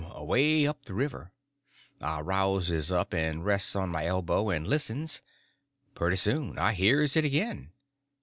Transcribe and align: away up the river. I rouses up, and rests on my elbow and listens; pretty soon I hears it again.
away 0.13 0.65
up 0.65 0.85
the 0.85 0.95
river. 0.95 1.31
I 2.01 2.21
rouses 2.21 2.91
up, 2.91 3.13
and 3.13 3.45
rests 3.45 3.75
on 3.75 3.89
my 3.89 4.07
elbow 4.07 4.49
and 4.49 4.67
listens; 4.67 5.21
pretty 5.93 6.15
soon 6.15 6.57
I 6.57 6.73
hears 6.73 7.15
it 7.15 7.23
again. 7.23 7.71